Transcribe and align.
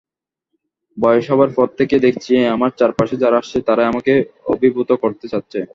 বয়স 0.97 1.25
হবার 1.31 1.51
পর 1.55 1.67
থেকেই 1.79 2.01
দেখছি 2.01 2.31
আমার 2.55 2.71
চারপাশে 2.79 3.15
যারা 3.17 3.37
আসছে 3.37 3.57
তারাই 3.67 3.89
আমাকে 3.91 4.13
অভিভূত 4.45 4.89
করতে 5.03 5.25
চাচ্ছে। 5.27 5.59